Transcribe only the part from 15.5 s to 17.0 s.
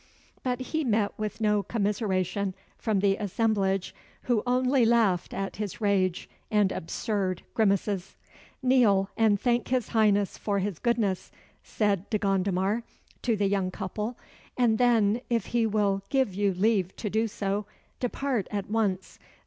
he will give you leave